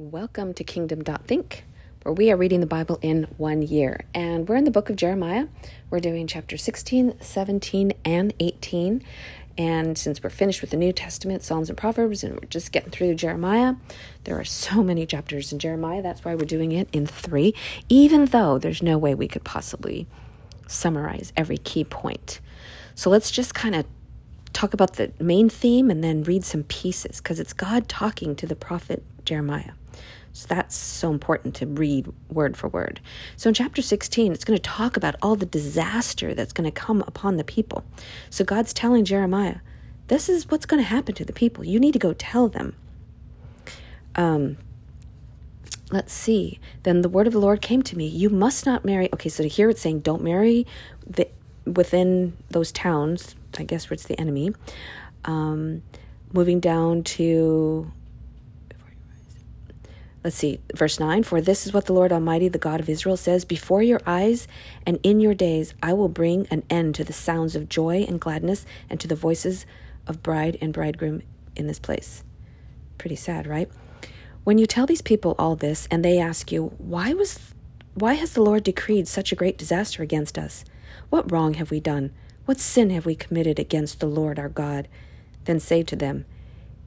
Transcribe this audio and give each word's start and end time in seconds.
Welcome 0.00 0.54
to 0.54 0.62
Kingdom.think, 0.62 1.64
where 2.04 2.12
we 2.12 2.30
are 2.30 2.36
reading 2.36 2.60
the 2.60 2.66
Bible 2.66 3.00
in 3.02 3.24
one 3.36 3.62
year. 3.62 4.04
And 4.14 4.48
we're 4.48 4.54
in 4.54 4.62
the 4.62 4.70
book 4.70 4.90
of 4.90 4.94
Jeremiah. 4.94 5.48
We're 5.90 5.98
doing 5.98 6.28
chapter 6.28 6.56
16, 6.56 7.14
17, 7.20 7.92
and 8.04 8.32
18. 8.38 9.02
And 9.58 9.98
since 9.98 10.22
we're 10.22 10.30
finished 10.30 10.60
with 10.60 10.70
the 10.70 10.76
New 10.76 10.92
Testament, 10.92 11.42
Psalms 11.42 11.68
and 11.68 11.76
Proverbs, 11.76 12.22
and 12.22 12.34
we're 12.34 12.46
just 12.46 12.70
getting 12.70 12.92
through 12.92 13.16
Jeremiah, 13.16 13.74
there 14.22 14.38
are 14.38 14.44
so 14.44 14.84
many 14.84 15.04
chapters 15.04 15.52
in 15.52 15.58
Jeremiah. 15.58 16.00
That's 16.00 16.24
why 16.24 16.36
we're 16.36 16.44
doing 16.44 16.70
it 16.70 16.88
in 16.92 17.04
three, 17.04 17.52
even 17.88 18.26
though 18.26 18.56
there's 18.56 18.84
no 18.84 18.98
way 18.98 19.16
we 19.16 19.26
could 19.26 19.42
possibly 19.42 20.06
summarize 20.68 21.32
every 21.36 21.58
key 21.58 21.82
point. 21.82 22.38
So 22.94 23.10
let's 23.10 23.32
just 23.32 23.52
kind 23.52 23.74
of 23.74 23.84
talk 24.58 24.74
about 24.74 24.94
the 24.94 25.12
main 25.20 25.48
theme 25.48 25.88
and 25.88 26.02
then 26.02 26.24
read 26.24 26.44
some 26.44 26.64
pieces 26.64 27.18
because 27.18 27.38
it's 27.38 27.52
God 27.52 27.88
talking 27.88 28.34
to 28.34 28.46
the 28.46 28.56
prophet 28.56 29.04
Jeremiah. 29.24 29.70
So 30.32 30.46
that's 30.48 30.74
so 30.74 31.12
important 31.12 31.54
to 31.56 31.66
read 31.66 32.12
word 32.28 32.56
for 32.56 32.68
word. 32.68 33.00
So 33.36 33.48
in 33.48 33.54
chapter 33.54 33.82
16, 33.82 34.32
it's 34.32 34.44
going 34.44 34.56
to 34.56 34.62
talk 34.62 34.96
about 34.96 35.14
all 35.22 35.36
the 35.36 35.46
disaster 35.46 36.34
that's 36.34 36.52
going 36.52 36.68
to 36.68 36.72
come 36.72 37.04
upon 37.06 37.36
the 37.36 37.44
people. 37.44 37.84
So 38.30 38.44
God's 38.44 38.72
telling 38.72 39.04
Jeremiah, 39.04 39.56
this 40.08 40.28
is 40.28 40.50
what's 40.50 40.66
going 40.66 40.82
to 40.82 40.88
happen 40.88 41.14
to 41.14 41.24
the 41.24 41.32
people. 41.32 41.64
You 41.64 41.78
need 41.78 41.92
to 41.92 41.98
go 42.00 42.12
tell 42.12 42.48
them. 42.48 42.74
Um, 44.16 44.58
let's 45.92 46.12
see. 46.12 46.58
Then 46.82 47.02
the 47.02 47.08
word 47.08 47.28
of 47.28 47.32
the 47.32 47.38
Lord 47.38 47.62
came 47.62 47.82
to 47.82 47.96
me. 47.96 48.06
You 48.08 48.28
must 48.28 48.66
not 48.66 48.84
marry. 48.84 49.08
Okay, 49.12 49.28
so 49.28 49.44
here 49.44 49.70
it's 49.70 49.80
saying 49.80 50.00
don't 50.00 50.22
marry 50.22 50.66
the, 51.06 51.28
within 51.74 52.36
those 52.50 52.72
towns, 52.72 53.34
I 53.58 53.64
guess 53.64 53.88
where 53.88 53.94
it's 53.94 54.06
the 54.06 54.18
enemy. 54.20 54.52
Um, 55.24 55.82
moving 56.32 56.60
down 56.60 57.02
to 57.04 57.90
Let's 60.24 60.36
see, 60.36 60.58
verse 60.74 60.98
9 60.98 61.22
For 61.22 61.40
this 61.40 61.66
is 61.66 61.72
what 61.72 61.86
the 61.86 61.92
Lord 61.92 62.12
Almighty, 62.12 62.48
the 62.48 62.58
God 62.58 62.80
of 62.80 62.88
Israel, 62.88 63.16
says 63.16 63.44
Before 63.44 63.82
your 63.82 64.00
eyes 64.04 64.48
and 64.84 64.98
in 65.02 65.20
your 65.20 65.32
days, 65.32 65.74
I 65.82 65.92
will 65.92 66.08
bring 66.08 66.46
an 66.50 66.64
end 66.68 66.96
to 66.96 67.04
the 67.04 67.12
sounds 67.12 67.54
of 67.54 67.68
joy 67.68 68.04
and 68.06 68.20
gladness 68.20 68.66
and 68.90 68.98
to 69.00 69.06
the 69.06 69.14
voices 69.14 69.64
of 70.06 70.22
bride 70.22 70.58
and 70.60 70.72
bridegroom 70.72 71.22
in 71.54 71.66
this 71.66 71.78
place. 71.78 72.24
Pretty 72.98 73.16
sad, 73.16 73.46
right? 73.46 73.70
When 74.42 74.58
you 74.58 74.66
tell 74.66 74.86
these 74.86 75.02
people 75.02 75.36
all 75.38 75.54
this 75.54 75.86
and 75.90 76.04
they 76.04 76.18
ask 76.18 76.50
you, 76.50 76.74
Why 76.78 77.14
was 77.14 77.54
why 78.00 78.14
has 78.14 78.32
the 78.32 78.42
Lord 78.42 78.64
decreed 78.64 79.08
such 79.08 79.32
a 79.32 79.36
great 79.36 79.58
disaster 79.58 80.02
against 80.02 80.38
us? 80.38 80.64
What 81.10 81.30
wrong 81.30 81.54
have 81.54 81.70
we 81.70 81.80
done? 81.80 82.12
What 82.44 82.60
sin 82.60 82.90
have 82.90 83.06
we 83.06 83.14
committed 83.14 83.58
against 83.58 84.00
the 84.00 84.06
Lord 84.06 84.38
our 84.38 84.48
God? 84.48 84.88
Then 85.44 85.60
say 85.60 85.82
to 85.82 85.96
them, 85.96 86.24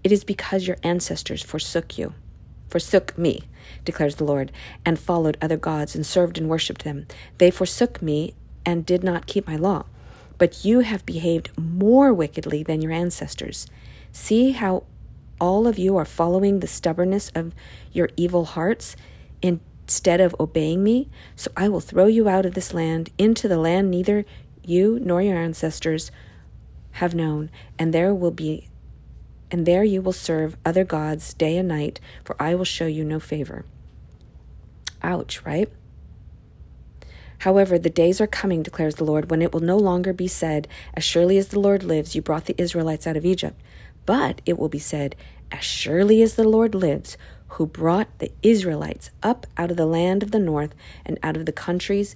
It 0.03 0.11
is 0.11 0.23
because 0.23 0.67
your 0.67 0.77
ancestors 0.83 1.43
forsook 1.43 1.97
you 1.97 2.13
forsook 2.71 3.17
me, 3.17 3.43
declares 3.83 4.15
the 4.15 4.23
Lord, 4.23 4.51
and 4.85 4.97
followed 4.97 5.37
other 5.41 5.57
gods 5.57 5.93
and 5.93 6.05
served 6.05 6.37
and 6.37 6.49
worshipped 6.49 6.83
them. 6.83 7.05
They 7.37 7.51
forsook 7.51 8.01
me 8.01 8.33
and 8.65 8.85
did 8.85 9.03
not 9.03 9.27
keep 9.27 9.45
my 9.45 9.57
law. 9.57 9.85
But 10.37 10.65
you 10.65 10.79
have 10.79 11.05
behaved 11.05 11.51
more 11.57 12.13
wickedly 12.13 12.63
than 12.63 12.81
your 12.81 12.93
ancestors. 12.93 13.67
See 14.11 14.51
how 14.51 14.85
all 15.39 15.67
of 15.67 15.77
you 15.77 15.97
are 15.97 16.05
following 16.05 16.59
the 16.59 16.67
stubbornness 16.67 17.29
of 17.35 17.53
your 17.91 18.09
evil 18.15 18.45
hearts 18.45 18.95
instead 19.91 20.21
of 20.21 20.33
obeying 20.39 20.81
me? 20.81 21.09
So 21.35 21.51
I 21.57 21.67
will 21.67 21.81
throw 21.81 22.05
you 22.05 22.29
out 22.29 22.45
of 22.45 22.53
this 22.53 22.73
land 22.73 23.09
into 23.17 23.49
the 23.49 23.57
land 23.57 23.91
neither 23.91 24.23
you 24.63 24.97
nor 25.01 25.21
your 25.21 25.35
ancestors 25.35 26.11
have 26.91 27.13
known, 27.13 27.51
and 27.77 27.93
there 27.93 28.15
will 28.15 28.31
be 28.31 28.69
and 29.51 29.65
there 29.65 29.83
you 29.83 30.01
will 30.01 30.13
serve 30.13 30.55
other 30.63 30.85
gods 30.85 31.33
day 31.33 31.57
and 31.57 31.67
night, 31.67 31.99
for 32.23 32.41
I 32.41 32.55
will 32.55 32.63
show 32.63 32.87
you 32.87 33.03
no 33.03 33.19
favor. 33.19 33.65
Ouch, 35.03 35.43
right? 35.43 35.67
However, 37.39 37.77
the 37.77 37.89
days 37.89 38.21
are 38.21 38.27
coming, 38.27 38.63
declares 38.63 38.95
the 38.95 39.03
Lord, 39.03 39.29
when 39.29 39.41
it 39.41 39.51
will 39.51 39.59
no 39.59 39.75
longer 39.75 40.13
be 40.13 40.29
said, 40.29 40.69
As 40.93 41.03
surely 41.03 41.37
as 41.37 41.49
the 41.49 41.59
Lord 41.59 41.83
lives, 41.83 42.15
you 42.15 42.21
brought 42.21 42.45
the 42.45 42.55
Israelites 42.57 43.05
out 43.05 43.17
of 43.17 43.25
Egypt. 43.25 43.59
But 44.05 44.41
it 44.45 44.57
will 44.57 44.69
be 44.69 44.79
said, 44.79 45.17
As 45.51 45.65
surely 45.65 46.21
as 46.21 46.35
the 46.35 46.47
Lord 46.47 46.73
lives, 46.73 47.17
who 47.51 47.65
brought 47.65 48.07
the 48.19 48.31
Israelites 48.41 49.11
up 49.21 49.47
out 49.57 49.71
of 49.71 49.77
the 49.77 49.85
land 49.85 50.23
of 50.23 50.31
the 50.31 50.39
north 50.39 50.75
and 51.05 51.19
out 51.23 51.37
of 51.37 51.45
the 51.45 51.51
countries 51.51 52.15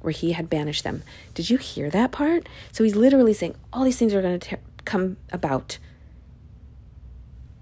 where 0.00 0.12
he 0.12 0.32
had 0.32 0.50
banished 0.50 0.84
them. 0.84 1.02
Did 1.32 1.48
you 1.48 1.56
hear 1.56 1.90
that 1.90 2.12
part? 2.12 2.48
So 2.72 2.84
he's 2.84 2.96
literally 2.96 3.32
saying 3.32 3.54
all 3.72 3.84
these 3.84 3.96
things 3.96 4.14
are 4.14 4.22
going 4.22 4.38
to 4.38 4.58
come 4.84 5.16
about 5.32 5.78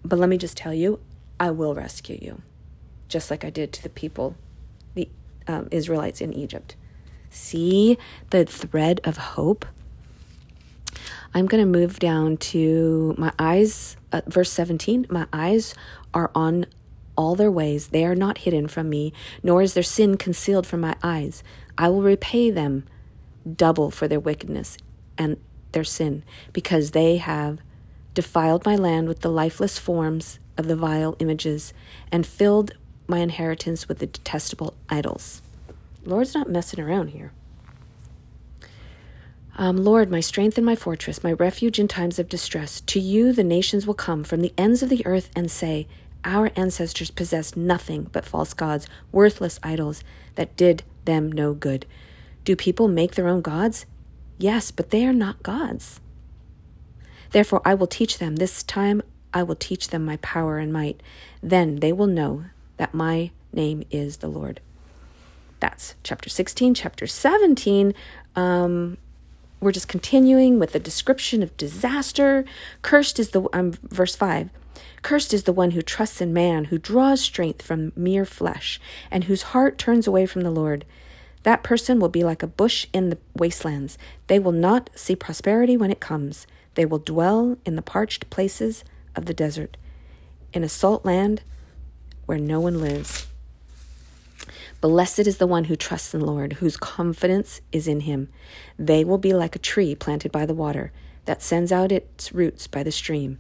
but 0.05 0.19
let 0.19 0.29
me 0.29 0.39
just 0.39 0.57
tell 0.57 0.75
you, 0.75 1.01
I 1.39 1.51
will 1.51 1.75
rescue 1.75 2.19
you, 2.21 2.43
just 3.09 3.31
like 3.31 3.45
I 3.45 3.51
did 3.51 3.73
to 3.75 3.83
the 3.83 3.89
people, 3.89 4.37
the 4.95 5.09
um, 5.47 5.69
Israelites 5.71 6.21
in 6.21 6.33
Egypt. 6.33 6.77
See 7.31 7.99
the 8.31 8.45
thread 8.45 9.01
of 9.05 9.17
hope? 9.17 9.65
I'm 11.35 11.47
going 11.47 11.63
to 11.63 11.79
move 11.79 11.99
down 11.99 12.37
to 12.39 13.15
my 13.17 13.33
eyes, 13.39 13.97
uh, 14.13 14.21
verse 14.27 14.51
17. 14.51 15.07
My 15.09 15.27
eyes 15.33 15.75
are 16.13 16.31
on 16.35 16.67
all 17.17 17.35
their 17.35 17.51
ways. 17.51 17.89
They 17.89 18.05
are 18.05 18.15
not 18.15 18.39
hidden 18.39 18.69
from 18.69 18.89
me, 18.89 19.13
nor 19.43 19.63
is 19.63 19.75
their 19.75 19.83
sin 19.83 20.17
concealed 20.17 20.67
from 20.67 20.81
my 20.81 20.97
eyes. 21.03 21.43
I 21.77 21.89
will 21.89 22.03
repay 22.03 22.51
them 22.51 22.85
double 23.57 23.91
for 23.91 24.09
their 24.09 24.21
wickedness 24.21 24.77
and 25.19 25.37
their 25.73 25.85
sin, 25.85 26.23
because 26.53 26.91
they 26.91 27.17
have 27.17 27.59
defiled 28.15 28.67
my 28.67 28.77
land 28.77 29.09
with 29.09 29.21
the 29.21 29.31
lifeless 29.31 29.79
forms 29.79 30.39
of 30.59 30.69
the 30.69 30.77
vile 30.77 31.17
images, 31.19 31.73
and 32.11 32.27
filled 32.27 32.73
my 33.07 33.19
inheritance 33.19 33.89
with 33.89 33.99
the 33.99 34.07
detestable 34.07 34.75
idols. 34.89 35.43
Lord's 36.05 36.35
not 36.35 36.49
messing 36.49 36.81
around 36.81 37.09
here. 37.09 37.33
Um, 39.57 39.77
Lord, 39.77 40.11
my 40.11 40.21
strength 40.21 40.57
and 40.57 40.65
my 40.65 40.75
fortress, 40.75 41.23
my 41.23 41.33
refuge 41.33 41.79
in 41.79 41.87
times 41.89 42.19
of 42.19 42.29
distress, 42.29 42.81
to 42.83 42.99
you 42.99 43.33
the 43.33 43.45
nations 43.45 43.87
will 43.87 43.95
come 43.95 44.25
from 44.25 44.41
the 44.41 44.55
ends 44.57 44.83
of 44.83 44.89
the 44.89 45.05
earth 45.07 45.31
and 45.37 45.51
say, 45.51 45.87
Our 46.25 46.51
ancestors 46.57 47.11
possessed 47.11 47.57
nothing 47.57 48.09
but 48.13 48.25
false 48.25 48.55
gods, 48.55 48.87
worthless 49.11 49.59
idols 49.63 50.05
that 50.37 50.57
did 50.57 50.85
them 51.05 51.31
no 51.31 51.53
good. 51.55 51.87
Do 52.45 52.55
people 52.57 52.89
make 52.89 53.15
their 53.15 53.29
own 53.29 53.41
gods? 53.41 53.87
Yes, 54.39 54.71
but 54.71 54.91
they 54.91 55.05
are 55.05 55.13
not 55.13 55.43
gods. 55.43 56.01
Therefore, 57.31 57.63
I 57.65 57.75
will 57.75 57.87
teach 57.87 58.19
them. 58.19 58.37
This 58.37 58.63
time 58.63 59.03
I 59.35 59.43
will 59.43 59.57
teach 59.57 59.89
them 59.89 60.05
my 60.05 60.19
power 60.19 60.59
and 60.59 60.73
might. 60.73 61.03
Then 61.43 61.77
they 61.77 61.93
will 61.93 62.07
know 62.07 62.45
that 62.77 62.95
my 62.95 63.31
name 63.53 63.85
is 63.91 64.19
the 64.19 64.29
Lord. 64.29 64.61
That's 65.61 65.95
chapter 66.03 66.29
16. 66.29 66.75
Chapter 66.75 67.07
17, 67.07 67.95
um, 68.35 68.99
we're 69.61 69.73
just 69.73 69.87
continuing 69.87 70.59
with 70.59 70.73
the 70.73 70.81
description 70.81 71.43
of 71.43 71.57
disaster. 71.57 72.45
Cursed 72.83 73.21
is 73.21 73.31
the, 73.31 73.49
um, 73.53 73.73
verse 73.91 74.17
5. 74.17 74.51
Cursed 75.03 75.35
is 75.35 75.45
the 75.45 75.53
one 75.53 75.73
who 75.73 75.83
trusts 75.83 76.21
in 76.21 76.33
man, 76.33 76.67
who 76.67 76.79
draws 76.79 77.21
strength 77.21 77.63
from 77.63 77.93
mere 77.97 78.25
flesh, 78.25 78.81
and 79.11 79.25
whose 79.25 79.43
heart 79.43 79.79
turns 79.79 80.07
away 80.07 80.27
from 80.27 80.43
the 80.43 80.51
Lord. 80.51 80.85
That 81.43 81.63
person 81.63 81.99
will 81.99 82.09
be 82.09 82.23
like 82.23 82.43
a 82.43 82.47
bush 82.47 82.87
in 82.93 83.11
the 83.11 83.19
wastelands. 83.35 83.99
They 84.29 84.39
will 84.39 84.53
not 84.53 84.91
see 84.95 85.17
prosperity 85.17 85.77
when 85.77 85.91
it 85.91 86.01
comes. 86.01 86.47
They 86.75 86.85
will 86.85 86.99
dwell 86.99 87.57
in 87.65 87.77
the 87.77 87.83
parched 87.83 88.31
places 88.31 88.85
of 89.17 89.27
the 89.27 89.35
desert, 89.35 89.77
in 90.53 90.65
a 90.65 90.69
salt 90.69 91.05
land 91.05 91.43
where 92.27 92.39
no 92.39 92.61
one 92.61 92.81
lives. 92.81 93.27
Blessed 94.81 95.21
is 95.21 95.37
the 95.37 95.47
one 95.47 95.65
who 95.65 95.77
trusts 95.77 96.13
in 96.13 96.21
the 96.21 96.27
Lord, 96.27 96.55
whose 96.55 96.77
confidence 96.77 97.61
is 97.71 97.87
in 97.87 98.01
him. 98.01 98.29
They 98.79 99.05
will 99.05 99.19
be 99.19 99.33
like 99.33 99.55
a 99.55 99.61
tree 99.61 99.95
planted 99.95 100.33
by 100.33 100.47
the 100.47 100.55
water 100.55 100.93
that 101.25 101.43
sends 101.43 101.71
out 101.71 101.93
its 101.93 102.33
roots 102.33 102.67
by 102.67 102.83
the 102.83 102.91
stream. 102.91 103.39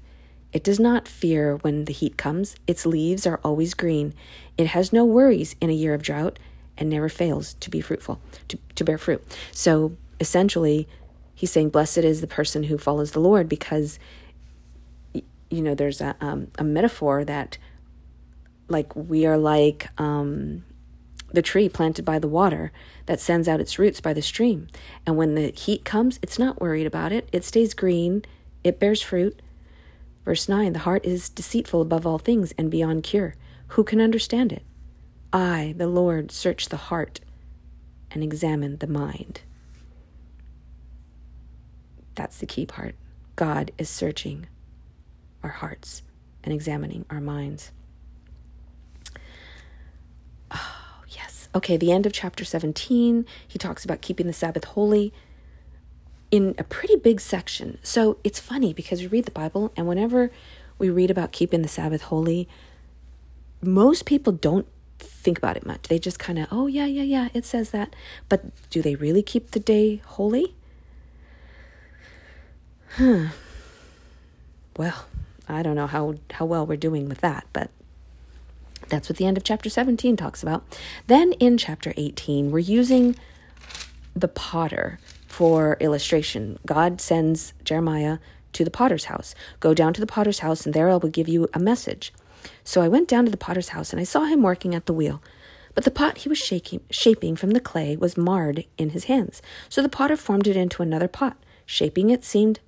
It 0.53 0.63
does 0.63 0.79
not 0.79 1.09
fear 1.09 1.57
when 1.57 1.87
the 1.87 1.93
heat 1.93 2.17
comes. 2.17 2.57
Its 2.67 2.85
leaves 2.85 3.27
are 3.27 3.41
always 3.43 3.75
green. 3.75 4.15
It 4.59 4.69
has 4.69 4.93
no 4.93 5.05
worries 5.05 5.57
in 5.61 5.71
a 5.71 5.75
year 5.75 5.95
of 5.95 6.03
drought 6.03 6.39
and 6.77 6.91
never 6.91 7.09
fails 7.09 7.55
to 7.55 7.71
be 7.71 7.81
fruitful, 7.81 8.21
to, 8.49 8.59
to 8.75 8.85
bear 8.85 8.99
fruit. 8.99 9.25
So 9.51 9.97
essentially, 10.21 10.89
he's 11.35 11.51
saying, 11.51 11.71
Blessed 11.71 11.99
is 11.99 12.21
the 12.21 12.27
person 12.27 12.65
who 12.65 12.79
follows 12.79 13.13
the 13.13 13.21
Lord 13.21 13.49
because, 13.49 13.99
you 15.15 15.63
know, 15.63 15.75
there's 15.75 16.01
a, 16.01 16.17
um, 16.21 16.49
a 16.59 16.65
metaphor 16.65 17.25
that, 17.25 17.59
like, 18.69 18.95
we 18.95 19.27
are 19.27 19.39
like 19.39 19.89
um, 19.99 20.65
the 21.33 21.43
tree 21.43 21.69
planted 21.69 22.05
by 22.05 22.19
the 22.19 22.29
water 22.29 22.73
that 23.07 23.21
sends 23.21 23.49
out 23.49 23.61
its 23.61 23.79
roots 23.79 24.01
by 24.01 24.13
the 24.13 24.23
stream. 24.23 24.69
And 25.07 25.17
when 25.17 25.35
the 25.35 25.51
heat 25.51 25.85
comes, 25.85 26.19
it's 26.23 26.39
not 26.39 26.61
worried 26.61 26.87
about 26.87 27.13
it, 27.13 27.29
it 27.33 27.45
stays 27.45 27.75
green, 27.75 28.25
it 28.63 28.79
bears 28.79 29.03
fruit. 29.03 29.41
Verse 30.25 30.49
9 30.49 30.73
The 30.73 30.81
heart 30.81 31.05
is 31.05 31.29
deceitful 31.29 31.81
above 31.81 32.07
all 32.07 32.19
things 32.19 32.53
and 32.59 32.71
beyond 32.71 33.03
cure. 33.03 33.35
Who 33.69 33.85
can 33.85 34.01
understand 34.01 34.53
it? 34.53 34.63
I, 35.33 35.75
the 35.77 35.87
Lord, 35.87 36.31
search 36.31 36.69
the 36.69 36.77
heart 36.77 37.21
and 38.11 38.23
examine 38.23 38.79
the 38.79 38.87
mind. 38.87 39.41
That's 42.15 42.37
the 42.37 42.47
key 42.47 42.67
part. 42.67 42.95
God 43.37 43.71
is 43.79 43.89
searching 43.89 44.47
our 45.43 45.51
hearts 45.51 46.03
and 46.45 46.53
examining 46.53 47.07
our 47.09 47.21
minds. 47.21 47.73
Oh, 50.51 51.05
yes. 51.09 51.49
Okay, 51.55 51.79
the 51.79 51.91
end 51.93 52.05
of 52.05 52.13
chapter 52.13 52.45
17, 52.45 53.25
he 53.49 53.59
talks 53.59 53.85
about 53.85 54.03
keeping 54.03 54.27
the 54.27 54.33
Sabbath 54.35 54.65
holy 54.65 55.13
in 56.33 56.55
a 56.59 56.65
pretty 56.65 56.97
big 56.97 57.21
section. 57.21 57.79
So 57.83 58.17
it's 58.25 58.41
funny 58.41 58.73
because 58.73 59.01
we 59.01 59.07
read 59.07 59.27
the 59.27 59.31
Bible, 59.31 59.71
and 59.77 59.87
whenever 59.87 60.33
we 60.79 60.91
read 60.91 61.11
about 61.11 61.31
keeping 61.31 61.63
the 61.63 61.69
Sabbath 61.69 62.03
holy, 62.03 62.49
most 63.61 64.07
people 64.07 64.33
don't 64.33 64.67
think 64.99 65.39
about 65.39 65.57
it 65.57 65.65
much. 65.65 65.83
They 65.83 65.99
just 65.99 66.19
kind 66.19 66.39
of, 66.39 66.49
oh, 66.51 66.67
yeah, 66.67 66.87
yeah, 66.87 67.03
yeah, 67.03 67.29
it 67.35 67.45
says 67.45 67.71
that. 67.71 67.95
But 68.29 68.47
do 68.71 68.83
they 68.83 68.97
really 68.97 69.23
keep 69.23 69.51
the 69.51 69.61
day 69.61 70.01
holy? 70.05 70.55
Hmm. 72.97 73.27
Well, 74.77 75.05
I 75.49 75.63
don't 75.63 75.77
know 75.77 75.87
how, 75.87 76.15
how 76.33 76.47
well 76.47 76.67
we're 76.67 76.77
doing 76.77 77.09
with 77.09 77.21
that, 77.21 77.47
but 77.53 77.71
that's 78.89 79.09
what 79.09 79.19
the 79.19 79.27
end 79.27 79.37
of 79.37 79.45
chapter 79.45 79.69
17 79.69 80.17
talks 80.17 80.43
about. 80.43 80.65
Then 81.09 81.33
in 81.35 81.59
chapter 81.59 81.93
18, 81.97 82.51
we're 82.51 82.59
using 82.59 83.17
the 84.15 84.29
potter 84.29 84.99
for 85.33 85.79
illustration. 85.81 86.59
God 86.67 87.01
sends 87.01 87.55
Jeremiah 87.65 88.19
to 88.53 88.65
the 88.65 88.71
potter's 88.71 89.07
house. 89.07 89.35
Go 89.61 89.73
down 89.73 89.95
to 89.95 90.01
the 90.01 90.07
potter's 90.07 90.41
house, 90.41 90.67
and 90.67 90.75
there 90.75 90.91
I 90.91 90.97
will 90.97 91.09
give 91.09 91.27
you 91.27 91.49
a 91.55 91.59
message. 91.59 92.13
So 92.65 92.83
I 92.83 92.89
went 92.89 93.09
down 93.09 93.25
to 93.25 93.31
the 93.31 93.39
potter's 93.39 93.71
house, 93.71 93.93
and 93.93 94.01
I 94.01 94.05
saw 94.05 94.27
him 94.27 94.43
working 94.43 94.75
at 94.75 94.85
the 94.85 94.93
wheel. 94.93 95.23
But 95.75 95.85
the 95.85 95.91
pot 95.91 96.19
he 96.19 96.29
was 96.29 96.37
shaking, 96.37 96.81
shaping 96.91 97.35
from 97.35 97.53
the 97.53 97.61
clay 97.61 97.97
was 97.97 98.19
marred 98.19 98.67
in 98.77 98.91
his 98.91 99.05
hands. 99.05 99.41
So 99.71 99.81
the 99.81 99.89
potter 99.89 100.19
formed 100.19 100.47
it 100.47 100.57
into 100.57 100.83
another 100.83 101.09
pot. 101.09 101.39
Shaping 101.65 102.11
it 102.11 102.25
seemed 102.25 102.61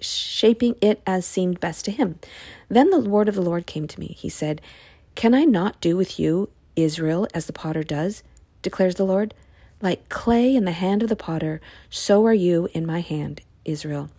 shaping 0.00 0.76
it 0.80 1.02
as 1.06 1.26
seemed 1.26 1.60
best 1.60 1.84
to 1.84 1.90
him. 1.90 2.18
Then 2.70 2.88
the 2.88 3.00
word 3.00 3.28
of 3.28 3.34
the 3.34 3.42
Lord 3.42 3.66
came 3.66 3.86
to 3.86 4.00
me. 4.00 4.16
He 4.18 4.30
said, 4.30 4.62
Can 5.14 5.34
I 5.34 5.44
not 5.44 5.78
do 5.82 5.98
with 5.98 6.18
you, 6.18 6.48
Israel, 6.76 7.28
as 7.34 7.44
the 7.44 7.52
potter 7.52 7.82
does? 7.82 8.22
declares 8.62 8.94
the 8.94 9.04
Lord. 9.04 9.34
Like 9.82 10.08
clay 10.08 10.54
in 10.54 10.66
the 10.66 10.72
hand 10.72 11.02
of 11.02 11.08
the 11.08 11.16
potter, 11.16 11.60
so 11.88 12.26
are 12.26 12.34
you 12.34 12.68
in 12.74 12.84
my 12.84 13.00
hand, 13.00 13.40
Israel. 13.64 14.10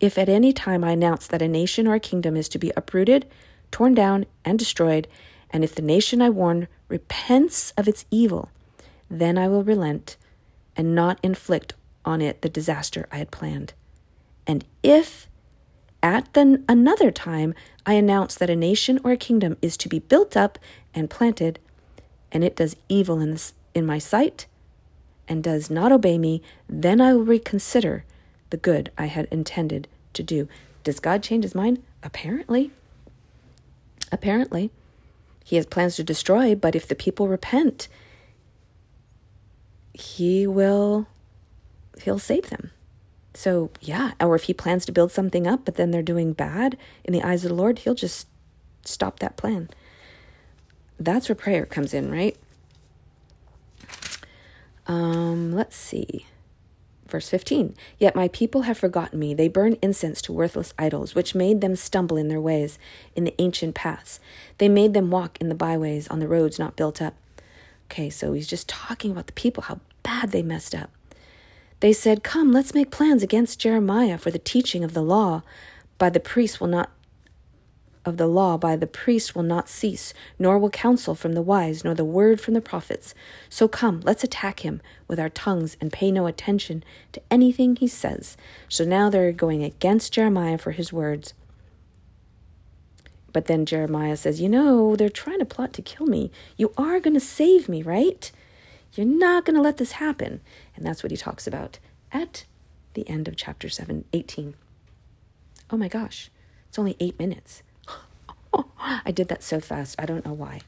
If 0.00 0.18
at 0.18 0.28
any 0.28 0.52
time 0.52 0.82
I 0.82 0.90
announce 0.90 1.26
that 1.28 1.42
a 1.42 1.48
nation 1.48 1.86
or 1.86 1.94
a 1.94 2.00
kingdom 2.00 2.36
is 2.36 2.48
to 2.50 2.58
be 2.58 2.72
uprooted, 2.76 3.26
torn 3.70 3.94
down, 3.94 4.26
and 4.44 4.58
destroyed, 4.58 5.06
and 5.50 5.62
if 5.62 5.74
the 5.74 5.82
nation 5.82 6.20
I 6.20 6.30
warn 6.30 6.66
repents 6.88 7.72
of 7.76 7.86
its 7.86 8.04
evil, 8.10 8.50
then 9.08 9.38
I 9.38 9.48
will 9.48 9.62
relent 9.62 10.16
and 10.76 10.94
not 10.94 11.18
inflict 11.22 11.74
on 12.04 12.20
it 12.20 12.42
the 12.42 12.48
disaster 12.48 13.06
I 13.10 13.18
had 13.18 13.30
planned. 13.30 13.72
And 14.46 14.64
if 14.82 15.28
at 16.02 16.32
the, 16.34 16.62
another 16.68 17.10
time 17.10 17.54
I 17.86 17.94
announce 17.94 18.34
that 18.34 18.50
a 18.50 18.56
nation 18.56 19.00
or 19.02 19.12
a 19.12 19.16
kingdom 19.16 19.56
is 19.62 19.76
to 19.78 19.88
be 19.88 20.00
built 20.00 20.36
up 20.36 20.58
and 20.94 21.08
planted, 21.08 21.58
and 22.30 22.44
it 22.44 22.56
does 22.56 22.76
evil 22.88 23.20
in, 23.20 23.30
this, 23.30 23.54
in 23.74 23.86
my 23.86 23.98
sight 23.98 24.46
and 25.28 25.42
does 25.42 25.70
not 25.70 25.92
obey 25.92 26.18
me, 26.18 26.42
then 26.68 27.00
I 27.00 27.14
will 27.14 27.22
reconsider 27.22 28.04
the 28.50 28.56
good 28.56 28.90
I 28.96 29.06
had 29.06 29.26
intended 29.30 29.88
to 30.12 30.22
do. 30.22 30.48
Does 30.84 31.00
God 31.00 31.22
change 31.22 31.44
his 31.44 31.54
mind? 31.54 31.82
Apparently. 32.02 32.70
Apparently. 34.12 34.70
He 35.44 35.56
has 35.56 35.66
plans 35.66 35.96
to 35.96 36.04
destroy, 36.04 36.54
but 36.54 36.74
if 36.74 36.88
the 36.88 36.94
people 36.94 37.28
repent, 37.28 37.88
he 39.92 40.46
will 40.46 41.06
he'll 42.02 42.18
save 42.18 42.50
them. 42.50 42.70
So, 43.34 43.70
yeah, 43.80 44.12
or 44.20 44.34
if 44.34 44.44
he 44.44 44.54
plans 44.54 44.86
to 44.86 44.92
build 44.92 45.12
something 45.12 45.46
up, 45.46 45.64
but 45.64 45.74
then 45.74 45.90
they're 45.90 46.02
doing 46.02 46.32
bad 46.32 46.76
in 47.04 47.12
the 47.12 47.22
eyes 47.22 47.44
of 47.44 47.50
the 47.50 47.54
Lord, 47.54 47.80
he'll 47.80 47.94
just 47.94 48.28
stop 48.84 49.18
that 49.18 49.36
plan. 49.36 49.68
That's 50.98 51.28
where 51.28 51.36
prayer 51.36 51.66
comes 51.66 51.92
in, 51.92 52.10
right? 52.10 52.36
Um, 54.86 55.52
let's 55.52 55.76
see. 55.76 56.26
Verse 57.08 57.28
15 57.28 57.76
Yet 57.98 58.16
my 58.16 58.28
people 58.28 58.62
have 58.62 58.78
forgotten 58.78 59.18
me. 59.18 59.34
They 59.34 59.48
burn 59.48 59.76
incense 59.82 60.20
to 60.22 60.32
worthless 60.32 60.74
idols, 60.78 61.14
which 61.14 61.34
made 61.34 61.60
them 61.60 61.76
stumble 61.76 62.16
in 62.16 62.28
their 62.28 62.40
ways 62.40 62.78
in 63.14 63.24
the 63.24 63.34
ancient 63.40 63.74
paths. 63.74 64.20
They 64.58 64.68
made 64.68 64.94
them 64.94 65.10
walk 65.10 65.38
in 65.40 65.48
the 65.48 65.54
byways 65.54 66.08
on 66.08 66.18
the 66.18 66.28
roads 66.28 66.58
not 66.58 66.76
built 66.76 67.00
up. 67.00 67.14
Okay, 67.86 68.10
so 68.10 68.32
he's 68.32 68.48
just 68.48 68.68
talking 68.68 69.12
about 69.12 69.28
the 69.28 69.32
people, 69.32 69.64
how 69.64 69.80
bad 70.02 70.32
they 70.32 70.42
messed 70.42 70.74
up. 70.74 70.90
They 71.80 71.92
said, 71.92 72.24
Come, 72.24 72.52
let's 72.52 72.74
make 72.74 72.90
plans 72.90 73.22
against 73.22 73.60
Jeremiah 73.60 74.18
for 74.18 74.30
the 74.30 74.38
teaching 74.38 74.82
of 74.82 74.94
the 74.94 75.02
law. 75.02 75.42
By 75.98 76.10
the 76.10 76.20
priests 76.20 76.60
will 76.60 76.68
not 76.68 76.90
of 78.06 78.16
the 78.16 78.26
law 78.26 78.56
by 78.56 78.76
the 78.76 78.86
priest 78.86 79.34
will 79.34 79.42
not 79.42 79.68
cease, 79.68 80.14
nor 80.38 80.58
will 80.58 80.70
counsel 80.70 81.14
from 81.14 81.32
the 81.32 81.42
wise, 81.42 81.84
nor 81.84 81.94
the 81.94 82.04
word 82.04 82.40
from 82.40 82.54
the 82.54 82.60
prophets. 82.60 83.14
So 83.48 83.68
come, 83.68 84.00
let's 84.02 84.24
attack 84.24 84.60
him 84.60 84.80
with 85.08 85.18
our 85.18 85.28
tongues 85.28 85.76
and 85.80 85.92
pay 85.92 86.10
no 86.12 86.26
attention 86.26 86.84
to 87.12 87.22
anything 87.30 87.76
he 87.76 87.88
says. 87.88 88.36
So 88.68 88.84
now 88.84 89.10
they're 89.10 89.32
going 89.32 89.62
against 89.64 90.12
Jeremiah 90.12 90.58
for 90.58 90.72
his 90.72 90.92
words. 90.92 91.34
But 93.32 93.46
then 93.46 93.66
Jeremiah 93.66 94.16
says, 94.16 94.40
You 94.40 94.48
know, 94.48 94.96
they're 94.96 95.10
trying 95.10 95.40
to 95.40 95.44
plot 95.44 95.72
to 95.74 95.82
kill 95.82 96.06
me. 96.06 96.30
You 96.56 96.72
are 96.78 97.00
going 97.00 97.14
to 97.14 97.20
save 97.20 97.68
me, 97.68 97.82
right? 97.82 98.30
You're 98.94 99.06
not 99.06 99.44
going 99.44 99.56
to 99.56 99.62
let 99.62 99.76
this 99.76 99.92
happen. 99.92 100.40
And 100.74 100.86
that's 100.86 101.02
what 101.02 101.10
he 101.10 101.18
talks 101.18 101.46
about 101.46 101.78
at 102.10 102.46
the 102.94 103.06
end 103.08 103.28
of 103.28 103.36
chapter 103.36 103.68
7, 103.68 104.06
18. 104.12 104.54
Oh 105.68 105.76
my 105.76 105.88
gosh, 105.88 106.30
it's 106.68 106.78
only 106.78 106.96
eight 106.98 107.18
minutes. 107.18 107.62
I 109.04 109.10
did 109.10 109.28
that 109.28 109.42
so 109.42 109.60
fast. 109.60 109.96
I 109.98 110.06
don't 110.06 110.24
know 110.24 110.32
why. 110.32 110.60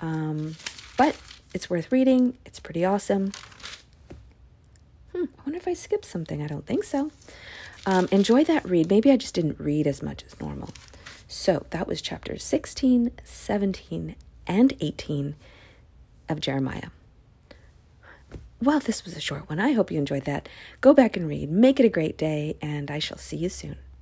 Um, 0.00 0.56
but 0.96 1.16
it's 1.54 1.68
worth 1.70 1.92
reading. 1.92 2.38
It's 2.44 2.60
pretty 2.60 2.84
awesome. 2.84 3.32
Hmm, 5.14 5.24
I 5.24 5.42
wonder 5.44 5.58
if 5.58 5.68
I 5.68 5.74
skipped 5.74 6.04
something. 6.04 6.42
I 6.42 6.46
don't 6.46 6.66
think 6.66 6.84
so. 6.84 7.10
Um, 7.84 8.08
enjoy 8.10 8.44
that 8.44 8.64
read. 8.64 8.90
Maybe 8.90 9.10
I 9.10 9.16
just 9.16 9.34
didn't 9.34 9.60
read 9.60 9.86
as 9.86 10.02
much 10.02 10.24
as 10.24 10.40
normal. 10.40 10.70
So 11.28 11.66
that 11.70 11.86
was 11.86 12.00
chapters 12.00 12.42
16, 12.44 13.10
17, 13.24 14.16
and 14.46 14.72
18 14.80 15.36
of 16.28 16.40
Jeremiah. 16.40 16.88
Well, 18.60 18.80
this 18.80 19.04
was 19.04 19.16
a 19.16 19.20
short 19.20 19.48
one. 19.50 19.60
I 19.60 19.72
hope 19.72 19.90
you 19.90 19.98
enjoyed 19.98 20.24
that. 20.24 20.48
Go 20.80 20.94
back 20.94 21.16
and 21.16 21.28
read. 21.28 21.50
Make 21.50 21.78
it 21.78 21.84
a 21.84 21.90
great 21.90 22.16
day, 22.16 22.56
and 22.62 22.90
I 22.90 22.98
shall 22.98 23.18
see 23.18 23.36
you 23.36 23.50
soon. 23.50 23.76